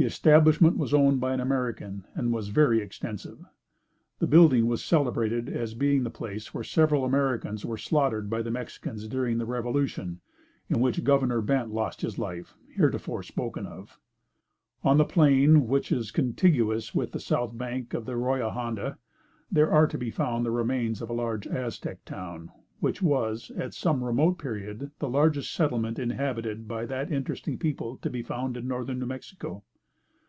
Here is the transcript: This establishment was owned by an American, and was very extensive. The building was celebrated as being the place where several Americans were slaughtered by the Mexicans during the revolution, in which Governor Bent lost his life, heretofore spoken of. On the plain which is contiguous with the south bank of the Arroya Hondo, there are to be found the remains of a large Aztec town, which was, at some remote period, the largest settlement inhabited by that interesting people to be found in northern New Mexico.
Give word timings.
This 0.00 0.12
establishment 0.12 0.76
was 0.76 0.94
owned 0.94 1.18
by 1.20 1.32
an 1.34 1.40
American, 1.40 2.04
and 2.14 2.32
was 2.32 2.50
very 2.50 2.78
extensive. 2.80 3.44
The 4.20 4.28
building 4.28 4.68
was 4.68 4.84
celebrated 4.84 5.48
as 5.48 5.74
being 5.74 6.04
the 6.04 6.08
place 6.08 6.54
where 6.54 6.62
several 6.62 7.04
Americans 7.04 7.66
were 7.66 7.76
slaughtered 7.76 8.30
by 8.30 8.42
the 8.42 8.50
Mexicans 8.52 9.08
during 9.08 9.38
the 9.38 9.44
revolution, 9.44 10.20
in 10.68 10.78
which 10.78 11.02
Governor 11.02 11.40
Bent 11.40 11.72
lost 11.74 12.02
his 12.02 12.16
life, 12.16 12.54
heretofore 12.76 13.24
spoken 13.24 13.66
of. 13.66 13.98
On 14.84 14.98
the 14.98 15.04
plain 15.04 15.66
which 15.66 15.90
is 15.90 16.12
contiguous 16.12 16.94
with 16.94 17.10
the 17.10 17.18
south 17.18 17.58
bank 17.58 17.92
of 17.92 18.04
the 18.06 18.12
Arroya 18.12 18.50
Hondo, 18.52 18.94
there 19.50 19.72
are 19.72 19.88
to 19.88 19.98
be 19.98 20.12
found 20.12 20.46
the 20.46 20.52
remains 20.52 21.02
of 21.02 21.10
a 21.10 21.12
large 21.12 21.44
Aztec 21.48 22.04
town, 22.04 22.52
which 22.78 23.02
was, 23.02 23.50
at 23.56 23.74
some 23.74 24.04
remote 24.04 24.38
period, 24.38 24.92
the 25.00 25.08
largest 25.08 25.52
settlement 25.52 25.98
inhabited 25.98 26.68
by 26.68 26.86
that 26.86 27.10
interesting 27.10 27.58
people 27.58 27.96
to 27.96 28.08
be 28.08 28.22
found 28.22 28.56
in 28.56 28.68
northern 28.68 29.00
New 29.00 29.06
Mexico. 29.06 29.64